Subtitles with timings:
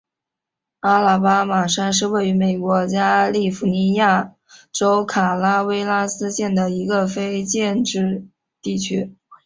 [0.79, 4.33] 阿拉巴马山是位于美国加利福尼亚
[4.71, 8.27] 州卡拉韦拉斯县的一个非建制
[8.63, 9.15] 地区。